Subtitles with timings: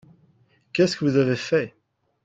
[0.73, 1.75] Qu'est-ce que vous avez fait?